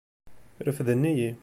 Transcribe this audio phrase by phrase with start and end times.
[0.65, 1.29] Refden-iyi.